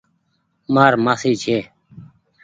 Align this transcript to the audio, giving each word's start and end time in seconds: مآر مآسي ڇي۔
مآر 0.73 0.93
مآسي 1.03 1.31
ڇي۔ 1.41 1.57